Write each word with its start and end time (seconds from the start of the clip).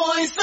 voice. 0.00 0.40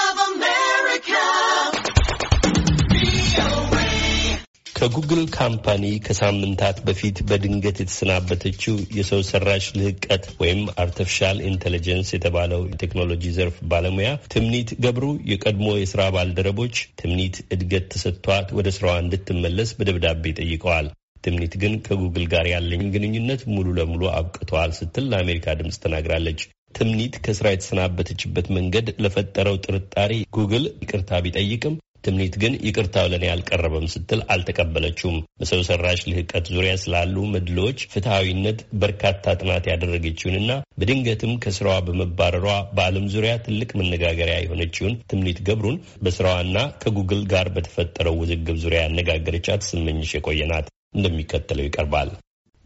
ከጉግል 4.80 5.22
company 5.36 5.84
ከሳምንታት 6.06 6.78
በፊት 6.88 7.18
በድንገት 7.30 7.78
የተሰናበተችው 7.82 8.76
የሰው 8.98 9.22
ሰራሽ 9.30 9.66
ልህቀት 9.78 10.26
ወይም 10.42 10.62
artificial 10.84 11.38
intelligence 11.50 12.10
የተባለው 12.14 12.62
የቴክኖሎጂ 12.68 13.24
ዘርፍ 13.38 13.56
ባለሙያ 13.72 14.10
ትምኒት 14.34 14.72
ገብሩ 14.86 15.08
የቀድሞ 15.32 15.70
የስራ 15.78 16.04
ባልደረቦች 16.16 16.76
ትምኒት 17.02 17.38
እድገት 17.56 17.88
ተሰጥቷት 17.94 18.54
ወደ 18.60 18.76
ስራዋ 18.78 18.96
እንድትመለስ 19.04 19.72
በደብዳቤ 19.80 20.36
ጠይቀዋል። 20.40 20.90
ትምኒት 21.24 21.56
ግን 21.62 21.76
ከጉግል 21.86 22.28
ጋር 22.34 22.48
ያለኝ 22.54 22.84
ግንኙነት 22.94 23.44
ሙሉ 23.54 23.68
ለሙሉ 23.80 24.04
አብቅተዋል 24.14 24.74
ስትል 24.80 25.08
ለአሜሪካ 25.12 25.58
ድምፅ 25.60 25.80
ተናግራለች። 25.86 26.42
ትምኒት 26.78 27.16
ከስራ 27.26 27.48
የተሰናበተችበት 27.54 28.48
መንገድ 28.58 28.88
ለፈጠረው 29.04 29.58
ጥርጣሬ 29.66 30.12
ጉግል 30.38 30.66
ይቅርታ 30.82 31.20
ቢጠይቅም 31.26 31.76
ትምኒት 32.04 32.36
ግን 32.42 32.54
ይቅርታው 32.68 33.06
ለእኔ 33.12 33.26
አልቀረበም 33.32 33.88
ስትል 33.94 34.20
አልተቀበለችውም። 34.34 35.18
በሰው 35.40 35.62
ሰራሽ 35.68 36.02
ልህቀት 36.10 36.46
ዙሪያ 36.54 36.74
ስላሉ 36.84 37.16
መድሎዎች 37.34 37.80
ፍትሐዊነት 37.94 38.60
በርካታ 38.82 39.34
ጥናት 39.40 39.66
ያደረገችውንና 39.72 40.52
በድንገትም 40.80 41.34
ከስራዋ 41.44 41.78
በመባረሯ 41.88 42.46
በዓለም 42.78 43.08
ዙሪያ 43.16 43.34
ትልቅ 43.48 43.70
መነጋገሪያ 43.82 44.38
የሆነችውን 44.42 44.96
ትምኒት 45.12 45.42
ገብሩን 45.50 45.78
በስራዋና 46.04 46.56
ከጉግል 46.84 47.24
ጋር 47.34 47.50
በተፈጠረው 47.58 48.18
ውዝግብ 48.22 48.58
ዙሪያ 48.64 48.82
ያነጋገረቻት 48.86 49.68
ስመኝሽ 49.70 50.14
የቆየናት 50.18 50.68
እንደሚከተለው 50.98 51.68
ይቀርባል። 51.68 52.10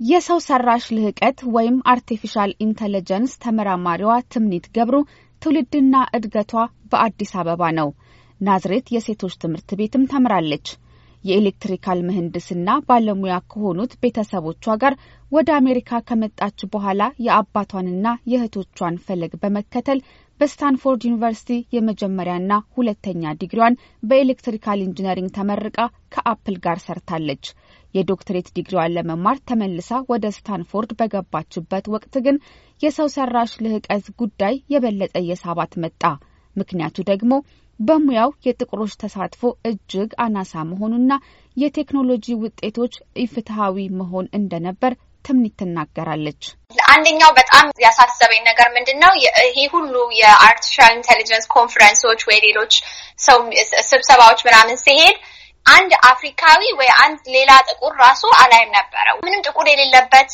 የሰው 0.01 0.39
ሰራሽ 0.45 0.85
ልህቀት 0.95 1.39
ወይም 1.55 1.75
artificial 1.91 2.51
intelligence 2.65 3.33
ተመራማሪዋ 3.43 4.13
ትምኒት 4.33 4.65
ገብሩ 4.77 4.97
ትውልድና 5.41 5.95
እድገቷ 6.17 6.53
በአዲስ 6.91 7.31
አበባ 7.41 7.69
ነው። 7.79 7.89
ናዝሬት 8.41 8.87
የሴቶች 8.93 9.33
ትምህርት 9.43 9.69
ቤትም 9.79 10.07
ተምራለች። 10.11 10.67
የኤሌክትሪካል 11.23 11.99
ምህንድስና 12.07 12.69
ባለሙያ 12.87 13.35
ከሆኑት 13.51 13.91
ቤተሰቦቿ 14.03 14.75
ጋር 14.83 14.93
ወደ 15.31 15.49
አሜሪካ 15.59 15.99
ከመጣች 16.07 16.59
በኋላ 16.73 17.01
የአባቷንና 17.25 18.07
የእህቶቿን 18.31 18.97
ፈለግ 19.05 19.33
በመከተል 19.43 19.99
በስታንፎርድ 20.39 21.01
ዩኒቨርሲቲ 21.07 21.59
የመጀመሪያና 21.75 22.51
ሁለተኛ 22.77 23.33
ዲግሪዋን 23.41 23.79
በ 24.03 24.16
electrical 24.16 24.79
engineering 24.85 25.29
ተመርቃ 25.37 25.77
ከአፕል 26.13 26.57
ጋር 26.65 26.79
ሰርታለች። 26.85 27.45
የዶክትሬት 27.93 28.47
ዲግሪዋን 28.55 28.93
ለመማር 28.95 29.37
ተመልሳ 29.49 29.99
ወደ 30.11 30.25
ስታንፎርድ 30.35 30.91
በገባችበት 30.99 31.87
ወቅት 31.93 32.15
ግን 32.25 32.37
የሰው 32.81 33.07
ሰራሽ 33.15 33.51
ልህቀት 33.63 34.05
ጉዳይ 34.21 34.55
የበለጠ 34.73 35.15
የሳባት 35.29 35.73
መጣ። 35.83 36.03
ምክንያቱ 36.55 36.97
ደግሞ 37.09 37.33
በሙያው 37.79 38.31
የጥቁሮች 38.45 38.93
ተሳትፎ 39.01 39.41
እጅግ 39.69 40.09
አናሳ 40.23 40.63
መሆኑና 40.71 41.13
የቴክኖሎጂ 41.57 42.35
ውጤቶች 42.43 42.93
ኢፍትሐዊ 43.23 43.77
መሆን 44.01 44.25
እንደነበር 44.39 44.93
ትምኒት 45.25 45.55
ትናገራለች። 45.59 46.43
አንደኛው 46.91 47.31
በጣም 47.39 47.65
ያሳሰበኝ 47.83 48.41
ነገር 48.47 48.67
ምንድን 48.75 48.97
ነው? 49.03 49.11
ይሄ 49.45 49.57
ሁሉ 49.73 49.93
የ 50.19 50.31
artificial 50.31 50.91
intelligence 50.97 51.45
ኮንፈረንሶች 51.55 52.21
ወይ 52.29 52.39
ሌሎች 52.47 52.73
ሰው 53.19 53.37
ስብሰባዎች 53.91 54.39
ምናምን 54.47 54.79
ሲሄድ 54.83 55.17
አንድ 55.65 55.91
አፍሪካዊ 56.09 56.61
ወይ 56.79 56.89
አንድ 57.03 57.19
ሌላ 57.35 57.51
ጥቁር 57.67 57.93
ራሱ 58.03 58.23
አላይም 58.41 58.71
ነበረ። 58.77 59.05
ምንም 59.25 59.43
ጥቁር 59.47 59.67
የሌለበት 59.69 60.31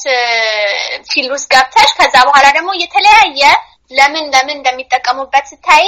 field 1.10 1.32
ውስጥ 1.36 1.48
ገብተሽ 1.54 1.90
ከዛ 2.00 2.16
በኋላ 2.28 2.48
ደግሞ 2.58 2.70
የተለያየ 2.82 3.42
ለምን 3.92 4.26
ለምን 4.34 4.56
እንደሚጠቀሙበት 4.58 5.46
ስታይ 5.52 5.86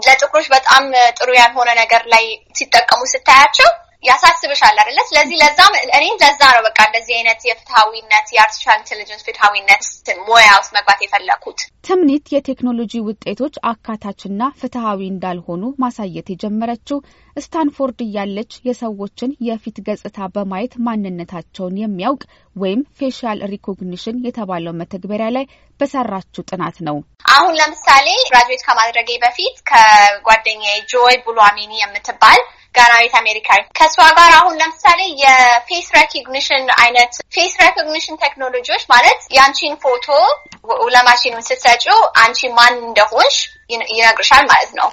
ለጥቁሮች 0.00 0.46
በጣም 0.52 0.82
ጥሩ 1.18 1.30
ያልሆነ 1.38 1.70
ነገር 1.80 2.02
ላይ 2.12 2.24
ሲጠቀሙ 2.58 3.00
ስታያቸው 3.12 3.70
ያሳስብሻል 4.04 4.76
አይደለ? 4.80 4.98
ስለዚህ 5.08 5.36
ለዛም 5.40 5.74
እኔ 5.96 6.04
ለዛ 6.22 6.40
ነው 6.54 6.62
በቃ 6.66 6.78
እንደዚህ 6.86 7.14
አይነት 7.16 7.40
የፍትሐዊነት 7.48 8.26
የ 8.34 8.41
artificial 8.41 8.78
intelligence 8.80 9.24
ፍትሐዊነት 9.26 9.84
ሙያ 10.28 10.48
ውስጥ 10.60 10.72
መግባት 10.76 11.00
የፈለኩት። 11.04 11.58
ትምኒት 11.88 12.26
የቴክኖሎጂ 12.32 12.92
ውጤቶች 13.06 13.54
አካታችና 13.70 14.48
ፍትሐዊ 14.60 15.00
እንዳልሆኑ 15.08 15.62
ማሳየት 15.84 16.28
የጀመረችው 16.32 16.98
ስታንፎርድ 17.36 17.98
እያለች 18.04 18.52
የሰዎችን 18.68 19.36
የፊት 19.46 19.76
ገጽታ 19.86 20.28
በማየት 20.34 20.72
ማንነታቸውን 20.86 21.78
የሚያውቅ 21.80 22.22
ወይም 22.56 22.80
facial 23.00 23.38
recognition 23.52 24.22
የተባለው 24.26 24.76
መተግበሪያ 24.80 25.28
ላይ 25.36 25.44
በሰራችው 25.80 26.46
ጥናት 26.50 26.78
ነው። 26.88 26.96
አሁን 27.32 27.52
ለምሳሌ 27.60 28.06
graduate 28.28 28.64
ከማድረጌ 28.66 29.10
በፊት 29.22 29.56
ከጓደኛዬ 29.70 30.78
ጆይ 30.92 31.16
ቡኦላምዊኒ 31.26 31.72
የምትባል 31.80 32.40
ጋናዊት 32.74 33.14
አሜሪካዊ 33.20 33.60
ከእሷ 33.78 33.96
ጋር 34.18 34.32
አሁን 34.38 34.54
ለምሳሌ 34.60 35.00
የ 35.22 35.44
face 35.44 35.88
recognition 35.96 36.64
አይነት 36.82 37.12
face 37.34 37.54
recognition 37.62 38.20
ቴክኖሎጂዎች 38.24 38.84
ማለት 38.92 39.20
የአንቺን 39.36 39.74
ፎቶ 39.84 40.06
ለማሽኑን 40.96 41.46
ስትሰጪው 41.48 42.00
አንቺ 42.22 42.50
ማን 42.58 42.74
እንደሆንሽ 42.82 43.36
ይነግርሻል 43.92 44.44
ማለት 44.52 44.72
ነው። 44.80 44.88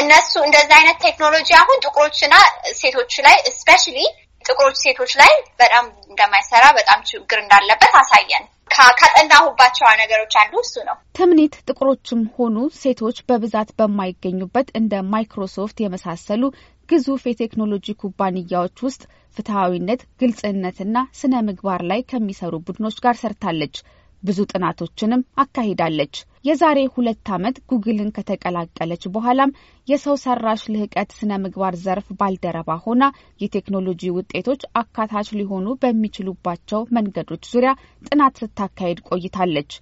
እነሱ 0.00 0.32
እንደዚህ 0.46 0.74
አይነት 0.78 0.98
ቴክኖሎጂ 1.06 1.48
አሁን 1.60 1.78
ጥቁሮችና 1.84 2.34
ሴቶች 2.80 3.12
ላይ 3.26 3.36
especially 3.58 3.98
ጥቁሮች 4.44 4.76
ሴቶች 4.84 5.12
ላይ 5.20 5.32
በጣም 5.60 5.84
እንደማይሰራ 6.10 6.64
በጣም 6.78 6.98
ችግር 7.10 7.38
እንዳለበት 7.42 7.94
አሳየን። 8.00 8.44
ካጠናሁባቸው 8.70 9.86
ነገሮች 10.00 10.34
አንዱ 10.40 10.54
እሱ 10.62 10.74
ነው። 10.88 10.96
ትምኒት 11.18 11.54
ጥቁሮችም 11.68 12.20
ሆኑ 12.36 12.56
ሴቶች 12.78 13.18
በብዛት 13.28 13.70
በማይገኙበት 13.78 14.68
እንደ 14.80 15.02
ማይክሮሶፍት 15.12 15.78
የመሳሰሉ 15.82 16.42
ግዙፍ 16.88 17.22
የቴክኖሎጂ 17.26 17.86
ኩባንያዎች 18.00 18.76
ውስጥ 18.86 19.02
ፍትሐዊነት፣ 19.36 20.00
ግልጽነትና 20.20 20.96
ስነ 21.14 21.34
ምግባር 21.46 21.82
ላይ 21.90 22.00
ከሚሰሩ 22.10 22.54
ቡድኖች 22.66 22.96
ጋር 23.04 23.16
ሰርታለች። 23.20 23.76
ብዙ 24.22 24.38
ጥናቶችንም 24.50 25.22
አካሂዳለች። 25.42 26.14
የዛሬ 26.44 26.78
ሁለት 26.94 27.28
ዓመት 27.34 27.56
ጉግልን 27.70 28.10
ከተቀላቀለች 28.16 29.02
በኋላም 29.14 29.54
የሰው 29.88 30.16
ሰራሽ 30.22 30.62
ልህቀት 30.72 31.10
ስነ 31.18 31.38
ምግባር 31.42 31.74
ዘርፍ 31.82 32.06
ባልደረባ 32.20 32.76
ሆና 32.84 33.04
የቴክኖሎጂ 33.40 34.12
ውጤቶች 34.16 34.62
አካታች 34.82 35.30
ሊሆኑ 35.38 35.76
በሚችሉባቸው 35.82 36.82
መንገዶች 36.98 37.44
ዙሪያ 37.52 37.72
ጥናት 38.08 38.40
ስታካሄድ 38.42 39.00
ቆይታለች። 39.10 39.72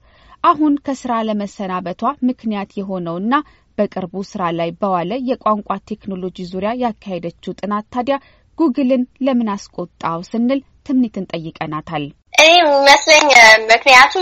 አሁን 0.45 0.75
ከስራ 0.87 1.13
ለመሰናበቷ 1.27 2.01
ምክንያት 2.29 2.71
የሆነውና 2.77 3.35
በቅርቡ 3.79 4.15
ስራ 4.31 4.43
ላይ 4.59 4.71
በዋለ 4.81 5.13
የቋንቋ 5.29 5.71
ቴክኖሎጂ 5.91 6.39
ዙሪያ 6.53 6.73
ያካሄደችው 6.83 7.59
ጥናት 7.61 7.87
ታዲያ 7.95 8.19
ጉግልን 8.59 9.05
ለምን 9.27 9.51
አስቆጣው 9.53 10.21
ስንል 10.29 10.61
ትምኒትን 10.87 11.29
ጠይቀናታል። 11.33 12.05
እኔ 12.37 12.51
የሚመስለኝ 12.59 13.27
ምክንያቱ 13.71 14.13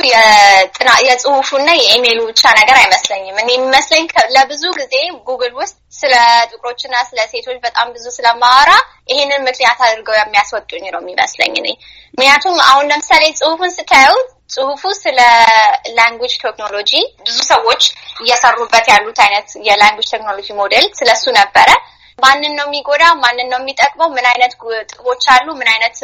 የጽሁፉና 1.06 1.68
የኢሜይሉ 1.78 2.20
ብቻ 2.30 2.42
ነገር 2.58 2.76
አይመስለኝም። 2.80 3.36
እኔ 3.42 3.48
የሚመስለኝ 3.54 4.04
ለብዙ 4.36 4.62
ጊዜ 4.78 4.94
ጉግል 5.28 5.52
ውስጥ 5.60 5.76
ስለ 6.00 6.14
ጥቁሮችና 6.50 6.96
ስለ 7.08 7.20
ሴቶች 7.32 7.58
በጣም 7.64 7.88
ብዙ 7.94 8.04
ስለማወራ 8.16 8.72
ይሄንን 9.12 9.46
ምክንያት 9.48 9.80
አድርገው 9.86 10.18
የሚያስወጡኝ 10.18 10.84
ነው 10.94 11.00
የሚመስለኝ 11.02 11.54
እኔ። 11.62 11.68
ምክንያቱም 12.14 12.58
አሁን 12.68 12.90
ለምሳሌ 12.92 13.24
ጽሁፉን 13.40 13.74
ስታዩ 13.76 14.10
ጽሁፉ 14.50 14.82
ስለ 15.00 15.18
language 15.96 16.32
ቴክኖሎጂ 16.42 16.92
ብዙ 17.26 17.38
ሰዎች 17.52 17.82
እየሰሩበት 18.22 18.86
ያሉት 18.92 19.18
አይነት 19.26 19.48
የ 19.68 19.76
language 19.76 20.08
ቴክኖሎጂ 20.14 20.48
ሞዴል 20.60 20.86
ስለሱ 20.98 21.24
ነበረ። 21.38 21.68
ማንን 22.18 22.52
ነው 22.58 22.66
የሚጎዳ? 22.68 23.04
ማንን 23.22 23.48
ነው 23.52 23.60
የሚጠቅመው? 23.60 24.08
ምን 24.16 24.26
አይነት 24.30 24.52
ጥቅሞች 24.90 25.22
አሉ? 25.34 25.46
ምን 25.60 25.68
አይነት 25.74 25.98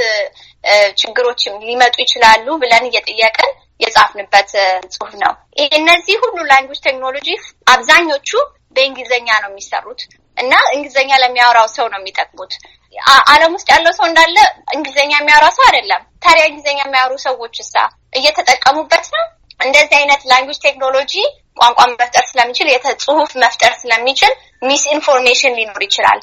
ችግሮች 1.00 1.40
ሊመጡ 1.66 1.94
ይችላሉ? 2.04 2.46
ብለን 2.62 2.84
እየጠየቅን 2.88 3.50
የጻፍንበት 3.84 4.50
ጽሁፍ 4.94 5.12
ነው። 5.22 5.32
እነዚህ 5.78 6.16
ሁሉ 6.22 6.36
ላንጉጅ 6.50 6.80
ቴክኖሎጂ 6.86 7.28
አብዛኞቹ 7.74 8.30
በእንግሊዝኛ 8.76 9.28
ነው 9.42 9.50
የሚሰሩት 9.52 10.00
እና 10.36 10.52
እንግሊዝኛ 10.74 11.12
ለሚያወራው 11.22 11.68
ሰው 11.76 11.86
ነው 11.92 12.00
የሚጠቅሙት። 12.00 12.52
ዓለም 13.32 13.54
ውስጥ 13.56 13.68
ያለው 13.72 13.92
ሰው 13.98 14.04
እንዳለ 14.08 14.36
እንግሊዝኛ 14.74 15.12
የሚያወራ 15.16 15.46
ሰው 15.56 15.64
አይደለም። 15.68 16.02
ታዲያ 16.24 16.44
እንግሊዝኛ 16.48 16.78
የሚያወሩ 16.84 17.14
ሰዎች 17.26 17.56
እሳ 17.64 17.74
እየተጠቀሙበት 18.12 19.06
ነው። 19.16 19.24
እንደዚህ 19.60 19.96
አይነት 19.98 20.22
ላንጉጅ 20.30 20.58
ቴክኖሎጂ 20.64 21.12
ቋንቋ 21.60 21.80
መፍጠር 21.92 22.24
ስለሚችል 22.30 22.68
ጽሁፍ 23.04 23.30
መፍጠር 23.42 23.72
ስለሚችል 23.82 24.32
misinformation 24.62 25.56
ሊኖር 25.58 25.80
ይችላል፣ 25.86 26.18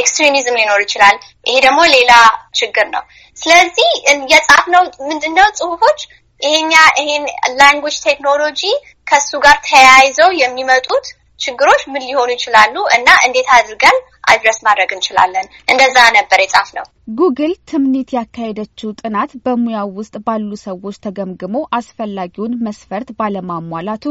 extremism 0.00 0.58
ሊኖር 0.60 0.80
ይችላል። 0.84 1.16
ይሄ 1.46 1.56
ደግሞ 1.66 1.80
ሌላ 1.94 2.12
ችግር 2.60 2.86
ነው። 2.94 3.02
ስለዚህ 3.36 3.88
የጻፍነው 4.32 4.82
ምንድነው 5.08 5.48
ጽሁፎች 5.60 6.00
ይሄኛ 6.40 6.72
ይሄን 7.00 7.24
language 7.58 7.96
ቴክኖሎጂ 8.06 8.62
ከሱ 9.06 9.30
ጋር 9.44 9.56
ተያይዘው 9.68 10.30
የሚመጡት 10.42 11.06
ችግሮች 11.42 11.82
ምን 11.92 12.06
ሊሆኑ 12.08 12.30
ይችላሉ 12.34 12.74
እና 12.96 13.08
እንዴት 13.26 13.48
አድርገን 13.56 13.96
address 14.32 14.58
ማድረግ 14.66 14.90
እንችላለን። 14.94 15.46
እንደዛ 15.68 15.96
ነበር 16.16 16.40
የጻፍነው። 16.42 16.84
ጉግል 17.12 17.52
ትምኒት 17.70 18.10
ያካሄደችው 18.16 18.90
ጥናት 19.00 19.30
በሙያው 19.44 19.88
ውስጥ 19.98 20.14
ባሉ 20.26 20.50
ሰዎች 20.64 20.96
ተገምግሞ 21.06 21.56
አስፈላጊውን 21.78 22.58
መስፈርት 22.66 23.08
ባለማሟላቱ 23.18 24.04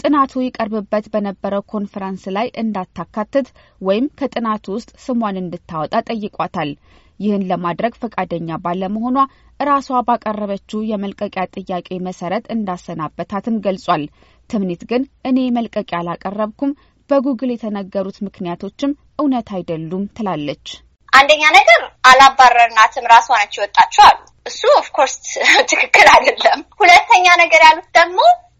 ጥናቱ 0.00 0.32
ይቀርብበት 0.44 1.06
በነበረው 1.14 1.62
ኮንፈረንስ 1.72 2.24
ላይ 2.36 2.48
እንዳታካትት 2.62 3.48
ወይም 3.80 4.06
ከጥናቱ 4.20 4.66
ውስጥ 4.76 4.90
ስሟን 5.04 5.40
እንድታወጣ 5.42 5.94
ጠይቋታል። 6.10 6.72
ይህን 7.20 7.46
ለማድረግ 7.50 7.92
ፈቃደኛ 8.02 8.58
ባለመሆኗ 8.64 9.16
ራሷ 9.60 9.88
ባቀረበችው 10.08 10.80
የመልቀቂያ 10.90 11.44
ጥያቄ 11.56 11.88
መሰረት 12.06 12.44
እንዳሰናበታትም 12.54 13.56
ገልጿል። 13.64 14.04
ትምኒት 14.50 14.82
ግን 14.90 15.02
እኔ 15.30 15.38
መልቀቂያ 15.56 16.00
አላቀረብኩም፣ 16.02 16.72
በጉግል 17.10 17.50
የተነገሩት 17.52 18.18
ምክንያቶችም 18.26 18.90
እውነት 19.20 19.48
አይደሉም 19.56 20.04
ትላለች። 20.16 20.66
አንደኛ 21.12 21.44
ነገር 21.56 21.80
አላባረርናትም 22.10 23.08
ራሷ 23.12 23.28
ነች 23.40 23.54
የወጣችው 23.58 24.02
አሉ። 24.08 24.18
እሱ 24.46 24.60
of 24.80 24.89
course 24.89 25.16
ትክክል 25.70 26.06
አይደለም። 26.14 26.60
ሁለተኛ 26.80 27.26
ነገር 27.42 27.62
ያሉት 27.66 27.88
ደግሞ 27.98 28.18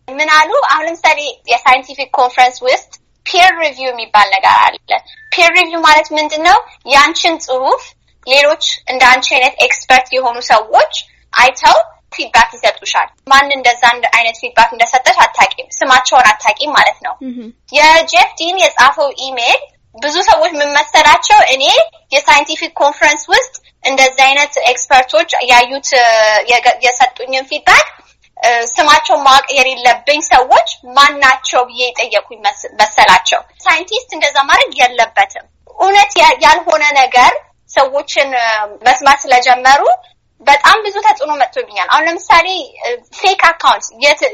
ምን 0.09 0.31
አሉ? 0.37 0.51
አሁን 0.71 0.87
ለምሳሌ 0.89 1.21
የ 1.53 1.62
scientific 1.62 2.11
conference 2.19 2.59
ውስጥ 2.67 2.91
peer 3.27 3.50
review 3.62 3.89
የሚባል 3.91 4.29
ነገር 4.37 4.55
አለ። 4.59 4.77
peer 5.33 5.50
review 5.59 5.81
ማለት 5.87 6.09
ምንድን 6.19 6.43
ነው? 6.49 6.59
ያንቺን 6.93 7.37
ጽሁፍ 7.47 7.83
ሌሎች 8.29 8.65
እንደ 8.91 9.03
አንቺ 9.11 9.27
አይነት 9.37 9.55
expert 9.67 10.09
የሆኑ 10.17 10.37
ሰዎች 10.51 10.95
አይተው 11.33 11.77
feedback 12.15 12.50
ይሰጡሻል። 12.57 13.09
ማን 13.27 13.49
እንደዛ 13.57 13.83
አይነት 14.13 14.37
feedback 14.43 14.71
እንደሰጠሽ 14.75 15.17
አታቂም፣ 15.25 15.67
ስማቸውን 15.79 16.29
አታቂም 16.31 16.71
ማለት 16.79 16.99
ነው። 17.07 17.15
የጄፍ 17.77 18.31
ዲን 18.39 18.57
የጻፈው 18.63 19.11
ኢሜይል 19.27 19.61
ብዙ 19.97 20.17
ሰዎች 20.29 20.51
የመሰላቸው 20.55 21.39
እኔ 21.55 21.65
የ 22.12 22.23
scientific 22.23 22.73
conference 22.81 23.23
ውስጥ 23.33 23.55
እንደዚህ 23.85 24.23
አይነት 24.27 24.55
expertኦች 24.71 25.31
ያዩት 25.51 25.89
የሰጡኝን 26.85 27.49
feedback 27.50 27.87
ስማቸውን 28.73 29.23
ማወቅ 29.27 29.47
የሌለብኝ 29.55 30.21
ሰዎች 30.33 30.69
ማን 30.97 31.15
ናቸው 31.23 31.61
ብዬ 31.69 31.81
የጠየቁኝ 31.85 32.39
መሰላቸው። 32.81 33.41
ሳይንቲስት 33.65 34.11
እንደዛ 34.17 34.37
ማድረግ 34.51 34.73
የለበትም። 34.81 35.47
እውነት 35.79 36.13
ያልሆነ 36.45 36.85
ነገር 37.01 37.33
ሰዎችን 37.70 38.29
መስማት 38.87 39.19
ስለጀመሩ 39.25 39.82
በጣም 40.47 40.76
ብዙ 40.85 40.97
ተጽዕኖ 41.06 41.32
መጥቶብኛል። 41.41 41.88
አሁን 41.91 42.05
ለምሳሌ 42.09 42.49
fake 43.19 43.41
account 43.49 43.87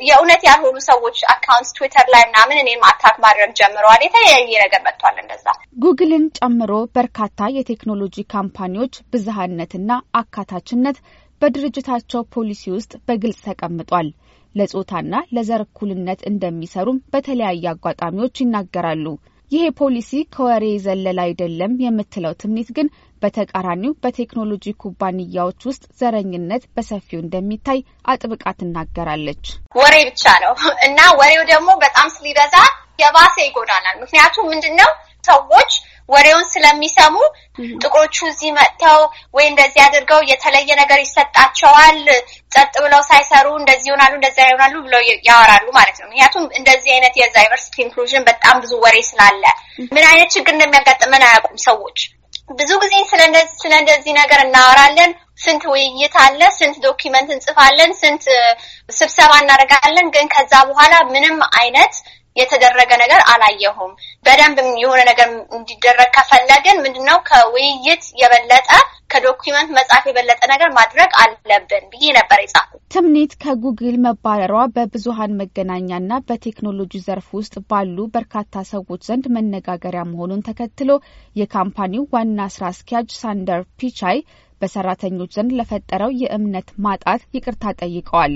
የእውነት 0.08 0.42
ያልሆኑ 0.48 0.76
ሰዎች 0.88 1.18
account 1.34 1.70
ትዊተር 1.76 2.06
ላይ 2.14 2.22
ምናምን 2.28 2.60
እኔን 2.62 2.82
attack 2.90 3.16
ማድረግ 3.24 3.52
ጀምረዋል። 3.60 4.02
የተለያየ 4.06 4.52
ነገር 4.64 4.82
መጥቷል። 4.86 5.16
እንደዛ 5.22 5.46
ጉግልን 5.84 6.24
ጨምሮ 6.38 6.72
በርካታ 6.98 7.48
የቴክኖሎጂ 7.56 8.26
ካምፓኒዎች 8.34 8.96
ብዝሃነትና 9.12 9.90
አካታችነት 10.14 10.98
በድርጅታቸው 11.42 12.22
ፖሊሲ 12.34 12.64
ውስጥ 12.74 12.92
በግልጽ 13.08 13.40
ተቀምጧል። 13.48 14.08
ለጾታና 14.54 15.14
ለዘር 15.36 15.62
እኩልነት 15.64 16.20
እንደሚሰሩም 16.28 17.00
በተለያየ 17.12 17.64
አጋጣሚዎች 17.72 18.36
ይናገራሉ። 18.42 19.06
ይሄ 19.52 19.64
ፖሊሲ 19.78 20.10
ከወሬ 20.34 20.64
ዘሎ 20.84 21.18
አይደለም 21.24 21.72
የምትለው 21.82 22.32
ትምኒት 22.40 22.68
ግን 22.76 22.86
በተቃራኒው 23.24 23.92
በቴክኖሎጂ 24.04 24.74
ኩባንያዎች 24.82 25.60
ውስጥ 25.68 25.84
ዘረኝነት 26.00 26.64
በሰፊው 26.76 27.20
እንደሚታይ 27.22 27.80
አጥብቃ 28.12 28.44
ትናገራለች። 28.58 29.44
ወሬ 29.76 29.96
ብቻ 30.10 30.24
ነው 30.44 30.54
እና 30.88 30.98
ወሬው 31.20 31.44
ደግሞ 31.52 31.70
በጣም 31.84 32.08
ስሊበዛ 32.16 32.56
የባሰ 33.00 33.34
ይጎዳናል። 33.44 33.96
ምክንያቱም 34.02 34.48
ምንድን 34.52 34.74
ነው 34.80 34.90
ሰዎች 35.24 35.72
ወሬውን 36.08 36.46
ስለሚሰሙ 36.52 37.14
ጥቁሮቹ 37.82 38.16
እዚህ 38.30 38.50
መጥተው 38.56 38.98
ወይ 39.34 39.46
እንደዚህ 39.50 39.80
አድርገው 39.84 40.20
የተለየ 40.30 40.70
ነገር 40.80 40.98
ይሰጣቸዋል፣ 41.02 42.00
ጸጥ 42.52 42.74
ብለው 42.84 43.02
ሳይሰሩ 43.08 43.46
እንደዚህ 43.60 43.88
ይሆናሉ፣ 43.90 44.12
እንደዚያ 44.18 44.46
ይሆናሉ 44.48 44.74
ብለው 44.86 45.00
ያወራሉ 45.28 45.66
ማለት 45.78 45.96
ነው። 46.00 46.08
ምክንያቱም 46.10 46.44
እንደዚህ 46.60 46.90
አይነት 46.96 47.16
የ 47.20 47.31
diversity 47.31 47.76
inclusion 47.84 48.26
በጣም 48.30 48.60
ብዙ 48.64 48.72
ወሬ 48.84 48.98
ስላለ 49.10 49.44
ምን 49.94 50.04
አይነት 50.10 50.30
ችግር 50.36 50.54
እንደሚያጋጥመን 50.56 51.26
አያውቁም 51.28 51.58
ሰዎች። 51.66 51.98
ብዙ 52.48 52.70
ጊዜ 52.82 52.94
ስለ 53.60 53.72
እንደዚህ 53.80 54.12
ነገር 54.20 54.40
እናወራለን። 54.44 55.12
ስንት 55.40 55.62
ውይይት 55.70 56.14
አለ፣ 56.24 56.40
ስንት 56.58 56.76
document 56.84 57.28
እንጽፋለን፣ 57.34 57.92
ስንት 58.02 58.24
ስብሰባ 58.88 59.32
እናደርጋለን። 59.42 60.06
ግን 60.14 60.26
ከዛ 60.34 60.52
በኋላ 60.68 60.94
ምንም 61.14 61.38
አይነት 61.60 61.94
የተደረገ 62.36 62.90
ነገር 63.02 63.20
አላየሁም። 63.32 63.92
በደንብ 64.26 64.58
የሆነ 64.82 65.00
ነገር 65.10 65.28
እንዲደረግ 65.56 66.08
ከፈለግን 66.16 66.82
ምንድነው 66.84 67.18
ከውይይት 67.28 68.04
የበለጠ 68.20 68.68
ከ 69.10 69.22
document 69.22 69.68
መጻፍ 69.76 70.04
የበለጠ 70.08 70.40
ነገር 70.52 70.70
ማድረግ 70.76 71.10
አለብን 71.22 71.84
ብዬ 71.92 72.04
ነበር 72.16 72.38
የጻፉት። 72.42 72.80
ትምኒት 72.94 73.32
ከጉግል 73.42 73.96
መባረሯ 74.04 74.62
በብዙሀን 74.74 75.36
መገናኛና 75.40 76.20
በቴክኖሎጂ 76.28 77.02
ዘርፍ 77.06 77.28
ውስጥ 77.38 77.54
ባሉ 77.70 78.06
በርካታ 78.14 78.64
ሰዎች 78.72 79.02
ዘንድ 79.08 79.26
መነጋገሪያ 79.36 80.02
መሆኑን 80.10 80.44
ተከትሎ 80.48 80.90
የ 81.36 81.50
company 81.50 81.95
ው 81.95 82.08
ዋና 82.14 82.48
ስራ 82.54 82.64
አስኪያጅ 82.72 83.10
ሳንደር 83.20 83.62
ፒቻይ 83.80 84.18
በሰራተኞች 84.60 85.30
ዘንድ 85.36 85.52
ለፈጠረው 85.58 86.10
የእምነት 86.20 86.68
ማጣት 86.84 87.22
ይቅርታ 87.36 87.72
ጠይቀዋል። 87.80 88.34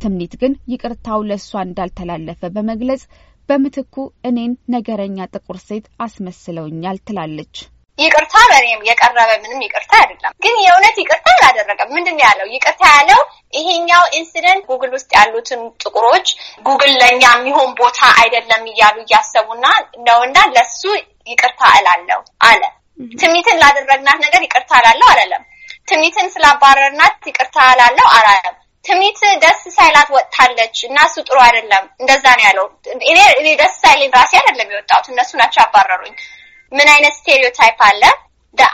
ትምኒት 0.00 0.34
ግን 0.40 0.52
ይቅርታው 0.72 1.20
ለእሷ 1.28 1.50
እንዳልተላለፈ 1.64 2.40
በመግለጽ 2.54 3.02
በምትኩ 3.48 3.94
እኔን 4.28 4.52
ነገረኛ 4.74 5.18
ጥቁር 5.34 5.58
ሴት 5.66 5.86
አስመስለውኛል 6.04 6.96
ትላለች። 7.06 7.56
ይቅርታ 7.98 8.34
በእኔም 8.50 8.80
የቀረበ 8.86 9.18
ምንም 9.42 9.60
ይቅርታ 9.66 9.92
አይደለም፣ 10.00 10.32
ግን 10.44 10.56
የእውነት 10.62 10.96
ይቅርታ 11.02 11.26
አላደረገም። 11.36 11.92
ምንድን 11.96 12.16
ነው 12.18 12.24
ያለው? 12.26 12.46
ይቅርታ 12.54 12.82
ያለው 12.96 13.20
ይሄኛው 13.52 14.02
incident 14.18 14.64
ጉግል 14.70 14.90
ውስጥ 14.96 15.10
ያሉትን 15.18 15.60
ጥቁሮች 15.82 16.26
ጉግል 16.66 16.92
ለእኛ 17.00 17.22
የሚሆን 17.34 17.70
ቦታ 17.80 18.00
አይደለም 18.20 18.64
እያሉ 18.72 18.96
እያሰቡና 19.04 19.64
ነውና 20.06 20.38
ለሱ 20.56 20.82
ይቅርታ 21.28 21.62
እላለሁ 21.78 22.20
አለ። 22.48 22.62
ትምኒትን 23.14 23.60
ላደረግናት 23.62 24.20
ነገር 24.26 24.42
ይቅርታ 24.46 24.72
እላለሁ 24.82 25.08
አላለም። 25.14 25.42
ትምኒትን 25.88 26.28
ስላባረርናት 26.34 27.16
ይቅርታ 27.30 27.58
እላለሁ 27.72 28.06
አላለም። 28.16 28.56
ትምኒት 28.86 29.20
ደስ 29.42 29.62
ሳይላት 29.76 30.08
ወጥታለች 30.14 30.76
እና 30.88 30.98
እሱ 31.08 31.16
ጥሩ 31.28 31.38
አይደለም። 31.44 31.84
እንደዛ 32.00 32.24
ነው 32.38 32.44
ያለው። 32.48 32.66
እኔ 33.40 33.48
ደስ 33.60 33.74
ሳይለኝ 33.82 34.10
ራሴ 34.16 34.32
አይደለም 34.40 34.70
የወጣሁት 34.72 35.08
እነሱ 35.12 35.30
ናቸው 35.40 35.60
ያባረሩኝ። 35.64 36.14
ምን 36.72 36.88
አይነት 36.94 37.14
stereotype 37.20 37.80
አለ? 37.88 38.02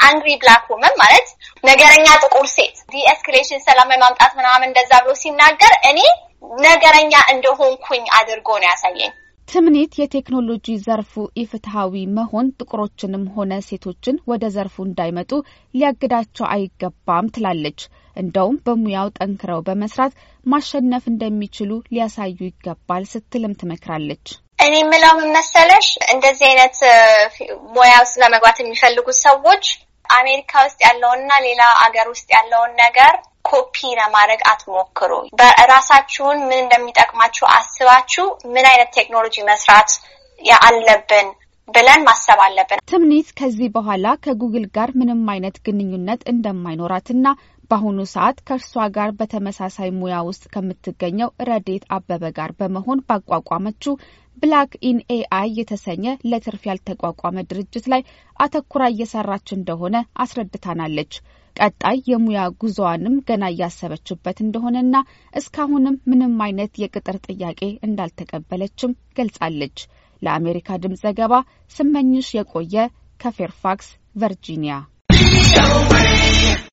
angry 0.04 0.28
black 0.40 0.66
woman 0.72 0.94
ማለት 1.00 1.28
ነገረኛ 1.64 2.06
ጥቁር 2.22 2.46
ሴት 2.52 2.76
de-escalation 2.92 3.64
ሰላም 3.64 3.90
ማምጣት 4.02 4.32
ምናምን 4.38 4.66
እንደዛ 4.68 4.92
ብሎ 5.04 5.12
ሲናገር 5.22 5.74
እኔ 5.90 5.98
ነገረኛ 6.62 7.14
እንደሆንኩኝ 7.32 8.04
አድርጎ 8.18 8.48
ነው 8.60 8.68
ያሳየኝ። 8.70 9.12
ትምኒት 9.48 9.92
የቴክኖሎጂ 9.98 10.66
ዘርፉ 10.84 11.12
ኢፍትሐዊ 11.42 11.94
መሆን 12.16 12.46
ጥቁሮችንም 12.58 13.24
ሆነ 13.34 13.52
ሴቶችን 13.66 14.20
ወደ 14.30 14.44
ዘርፉ 14.54 14.76
እንዳይመጡ 14.86 15.30
ሊያግዳቸው 15.74 16.46
አይገባም 16.54 17.32
ትላለች። 17.34 17.80
እንደውም 18.16 18.56
በሙያው 18.64 19.08
ጠንክረው 19.18 19.60
በመስራት 19.66 20.12
ማሸነፍ 20.46 21.04
እንደሚችሉ 21.12 21.70
ሊያሳዩ 21.90 22.38
ይገባል 22.46 23.04
ስትልም 23.12 23.56
ትመክራለች። 23.60 24.26
እኔ 24.58 24.74
የምለው 24.80 25.12
ምን 25.18 25.30
መሰለሽ፣ 25.36 25.86
እንደዚህ 26.14 26.46
አይነት 26.50 26.76
ሙያ 27.74 27.94
ውስጥ 28.02 28.16
ለመግባት 28.22 28.56
የሚፈልጉት 28.60 29.18
ሰዎች 29.26 29.64
አሜሪካ 30.10 30.52
ውስጥ 30.66 30.78
ያለውንና 30.86 31.32
ሌላ 31.46 31.62
አገር 31.84 32.06
ውስጥ 32.12 32.26
ያለውን 32.36 32.72
ነገር 32.82 33.12
ኮፒ 33.50 33.76
ለማድረግ 33.98 34.40
አትሞክሩ። 34.50 35.12
በራሳችሁን 35.40 36.38
ምን 36.48 36.58
እንደሚጠቅማችሁ 36.62 37.46
አስባችሁ 37.56 38.26
ምን 38.54 38.66
አይነት 38.70 38.90
ቴክኖሎጂ 38.98 39.36
መስራት 39.50 39.90
አለብን 40.60 41.28
ብለን 41.68 42.00
ማሰብ 42.06 42.38
አለብን። 42.44 42.80
ትምኒት 42.90 43.28
ከዚህ 43.38 43.68
በኋላ 43.76 44.06
ከጉግል 44.24 44.64
ጋር 44.76 44.88
ምንም 45.00 45.20
አይነት 45.34 45.56
ግንኙነት 45.66 46.20
እንደማይኖራትና 46.32 47.26
በአሁኑ 47.72 48.00
ሰዓት 48.12 48.38
ከእርሷ 48.46 48.72
ጋር 48.94 49.10
በተመሳሳይ 49.18 49.90
ሙያ 49.98 50.16
ውስጥ 50.26 50.42
ከምትገኘው 50.54 51.28
ረዴት 51.48 51.84
አበበ 51.96 52.24
ጋር 52.38 52.50
በመሆን 52.58 52.98
ባቋቋመችው 53.08 53.94
Black 54.36 54.72
in 54.88 54.98
AI 55.14 55.48
የተሰኘ 55.58 56.04
ለትርፍ 56.30 56.62
ያልተቋቋመ 56.68 57.44
ድርጅት 57.50 57.86
ላይ 57.92 58.02
አተኩራ 58.36 58.82
እየሰራች 58.92 59.48
እንደሆነ 59.56 59.94
አስረድታናለች። 60.24 61.14
ቀጣይ 61.56 61.98
የሙያ 62.10 62.42
ጉዞዋንም 62.60 63.16
ገና 63.28 63.50
እያሰበችበት 63.54 64.38
እንደሆነና 64.44 64.94
እስካሁንም 65.34 66.00
ምንም 66.10 66.36
አይነት 66.46 66.80
የቅጥር 66.82 67.18
ጥያቄ 67.28 67.60
እንዳልተቀበለችም 67.88 68.96
ገልጻለች። 69.18 69.78
ለአሜሪካ 70.22 70.78
ድምፅ 70.84 71.02
ዘገባ 71.06 71.34
ስመኝሽ 71.74 72.30
የቆየ 72.34 72.76
ከፌርፋክስ 73.20 73.90
ቨርጂኒያ 74.16 74.76